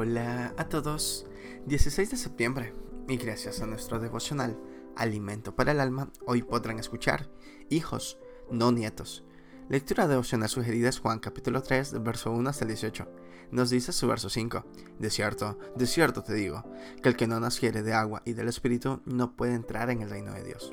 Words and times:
Hola 0.00 0.54
a 0.56 0.68
todos. 0.68 1.26
16 1.66 2.12
de 2.12 2.16
septiembre 2.16 2.72
y 3.08 3.16
gracias 3.16 3.60
a 3.62 3.66
nuestro 3.66 3.98
devocional 3.98 4.56
Alimento 4.94 5.56
para 5.56 5.72
el 5.72 5.80
Alma, 5.80 6.12
hoy 6.24 6.44
podrán 6.44 6.78
escuchar 6.78 7.28
Hijos, 7.68 8.16
no 8.48 8.70
nietos. 8.70 9.24
Lectura 9.68 10.06
devocional 10.06 10.48
sugerida 10.48 10.88
es 10.88 11.00
Juan 11.00 11.18
capítulo 11.18 11.64
3, 11.64 12.00
verso 12.04 12.30
1 12.30 12.48
hasta 12.48 12.64
el 12.64 12.68
18. 12.68 13.08
Nos 13.50 13.70
dice 13.70 13.92
su 13.92 14.06
verso 14.06 14.30
5. 14.30 14.64
De 15.00 15.10
cierto, 15.10 15.58
de 15.74 15.86
cierto 15.88 16.22
te 16.22 16.34
digo, 16.34 16.62
que 17.02 17.08
el 17.08 17.16
que 17.16 17.26
no 17.26 17.40
naciere 17.40 17.82
de 17.82 17.92
agua 17.92 18.22
y 18.24 18.34
del 18.34 18.46
Espíritu 18.46 19.02
no 19.04 19.34
puede 19.34 19.54
entrar 19.54 19.90
en 19.90 20.02
el 20.02 20.10
reino 20.10 20.32
de 20.32 20.44
Dios. 20.44 20.72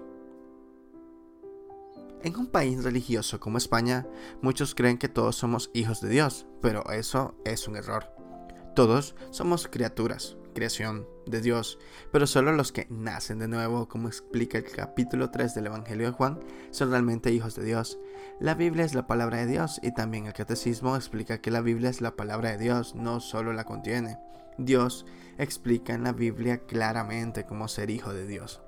En 2.21 2.36
un 2.36 2.46
país 2.46 2.84
religioso 2.84 3.39
como 3.39 3.57
España, 3.57 4.05
muchos 4.44 4.76
creen 4.76 5.00
que 5.00 5.10
todos 5.10 5.36
somos 5.36 5.71
hijos 5.73 6.00
de 6.00 6.10
Dios, 6.10 6.46
pero 6.62 6.88
eso 6.92 7.34
es 7.44 7.68
un 7.68 7.76
error. 7.76 8.16
Todos 8.76 9.16
somos 9.32 9.70
criaturas, 9.70 10.36
creación 10.54 11.08
de 11.26 11.40
Dios, 11.40 11.80
pero 12.12 12.27
solo 12.27 12.52
los 12.52 12.73
que 12.73 12.88
nacen 12.90 13.40
de 13.40 13.48
nuevo, 13.48 13.88
como 13.88 14.09
explica 14.09 14.58
el 14.58 14.66
capítulo 14.66 15.31
3 15.31 15.55
del 15.55 15.67
Evangelio 15.67 16.08
de 16.08 16.12
Juan, 16.12 16.41
son 16.72 16.90
realmente 16.90 17.31
hijos 17.31 17.55
de 17.55 17.64
Dios. 17.64 17.98
La 18.41 18.53
Biblia 18.53 18.84
es 18.84 18.94
la 18.94 19.08
palabra 19.08 19.38
de 19.38 19.45
Dios 19.45 19.80
y 19.81 19.94
también 19.94 20.26
el 20.26 20.34
catecismo 20.34 20.98
explica 20.98 21.40
que 21.40 21.52
la 21.52 21.62
Biblia 21.62 21.90
es 21.90 22.02
la 22.02 22.17
palabra 22.17 22.50
de 22.52 22.58
Dios, 22.58 22.95
no 22.95 23.22
solo 23.22 23.53
la 23.53 23.64
contiene. 23.64 24.17
Dios 24.58 25.05
explica 25.38 25.94
en 25.94 26.03
la 26.03 26.12
Biblia 26.12 26.58
claramente 26.66 27.45
cómo 27.45 27.70
ser 27.70 27.89
hijo 27.89 28.14
de 28.14 28.28
Dios. 28.28 28.62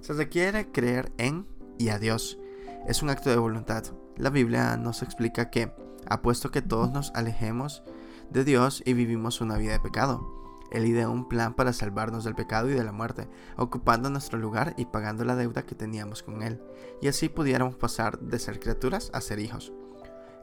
Se 0.00 0.14
requiere 0.14 0.72
creer 0.72 1.12
en 1.16 1.46
y 1.78 1.90
a 1.90 2.00
Dios. 2.00 2.40
Es 2.88 3.04
un 3.04 3.10
acto 3.10 3.30
de 3.30 3.36
voluntad. 3.36 3.84
La 4.16 4.30
Biblia 4.30 4.76
nos 4.76 5.02
explica 5.02 5.48
que, 5.48 5.72
apuesto 6.08 6.50
que 6.50 6.60
todos 6.60 6.90
nos 6.90 7.12
alejemos 7.14 7.84
de 8.30 8.44
Dios 8.44 8.82
y 8.84 8.92
vivimos 8.92 9.40
una 9.40 9.56
vida 9.56 9.72
de 9.72 9.80
pecado. 9.80 10.38
Él 10.70 10.86
ideó 10.86 11.10
un 11.10 11.28
plan 11.28 11.54
para 11.54 11.72
salvarnos 11.72 12.24
del 12.24 12.34
pecado 12.34 12.68
y 12.70 12.74
de 12.74 12.84
la 12.84 12.92
muerte, 12.92 13.28
ocupando 13.56 14.10
nuestro 14.10 14.38
lugar 14.38 14.74
y 14.76 14.84
pagando 14.84 15.24
la 15.24 15.36
deuda 15.36 15.64
que 15.64 15.74
teníamos 15.74 16.22
con 16.22 16.42
Él, 16.42 16.60
y 17.00 17.08
así 17.08 17.28
pudiéramos 17.28 17.76
pasar 17.76 18.18
de 18.20 18.38
ser 18.38 18.60
criaturas 18.60 19.10
a 19.14 19.20
ser 19.20 19.38
hijos. 19.38 19.72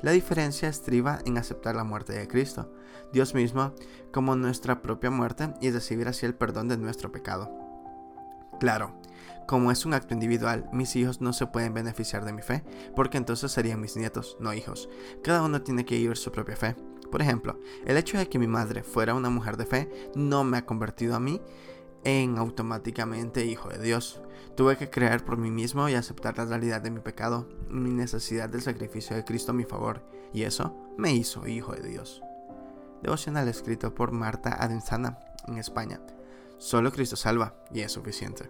La 0.01 0.11
diferencia 0.11 0.67
estriba 0.67 1.19
en 1.25 1.37
aceptar 1.37 1.75
la 1.75 1.83
muerte 1.83 2.13
de 2.13 2.27
Cristo, 2.27 2.71
Dios 3.13 3.33
mismo, 3.33 3.73
como 4.11 4.35
nuestra 4.35 4.81
propia 4.81 5.11
muerte 5.11 5.53
y 5.61 5.71
recibir 5.71 6.07
así 6.07 6.25
el 6.25 6.35
perdón 6.35 6.67
de 6.67 6.77
nuestro 6.77 7.11
pecado. 7.11 7.51
Claro, 8.59 8.93
como 9.47 9.71
es 9.71 9.85
un 9.85 9.93
acto 9.93 10.13
individual, 10.13 10.69
mis 10.71 10.95
hijos 10.95 11.21
no 11.21 11.33
se 11.33 11.47
pueden 11.47 11.73
beneficiar 11.73 12.25
de 12.25 12.33
mi 12.33 12.41
fe, 12.41 12.63
porque 12.95 13.17
entonces 13.17 13.51
serían 13.51 13.81
mis 13.81 13.95
nietos, 13.95 14.37
no 14.39 14.53
hijos. 14.53 14.89
Cada 15.23 15.43
uno 15.43 15.61
tiene 15.61 15.85
que 15.85 15.97
vivir 15.97 16.17
su 16.17 16.31
propia 16.31 16.55
fe. 16.55 16.75
Por 17.11 17.21
ejemplo, 17.21 17.59
el 17.85 17.97
hecho 17.97 18.17
de 18.17 18.27
que 18.27 18.39
mi 18.39 18.47
madre 18.47 18.83
fuera 18.83 19.13
una 19.13 19.29
mujer 19.29 19.57
de 19.57 19.65
fe 19.65 20.11
no 20.15 20.43
me 20.43 20.57
ha 20.57 20.65
convertido 20.65 21.15
a 21.15 21.19
mí 21.19 21.41
en 22.03 22.37
automáticamente 22.37 23.45
hijo 23.45 23.69
de 23.69 23.79
Dios. 23.79 24.21
Tuve 24.55 24.77
que 24.77 24.89
creer 24.89 25.25
por 25.25 25.37
mí 25.37 25.51
mismo 25.51 25.89
y 25.89 25.95
aceptar 25.95 26.37
la 26.37 26.45
realidad 26.45 26.81
de 26.81 26.91
mi 26.91 27.01
pecado, 27.01 27.49
mi 27.69 27.91
necesidad 27.91 28.47
del 28.47 28.61
sacrificio 28.61 29.15
de 29.15 29.25
Cristo 29.25 29.51
a 29.51 29.55
mi 29.55 29.65
favor, 29.65 30.01
y 30.33 30.43
eso 30.43 30.75
me 30.97 31.13
hizo 31.13 31.47
hijo 31.47 31.73
de 31.73 31.87
Dios. 31.87 32.21
Devocional 33.01 33.47
escrito 33.47 33.93
por 33.93 34.11
Marta 34.11 34.55
Adensana 34.63 35.19
en 35.47 35.57
España. 35.57 35.99
Solo 36.57 36.91
Cristo 36.91 37.15
salva 37.15 37.55
y 37.71 37.81
es 37.81 37.91
suficiente. 37.91 38.49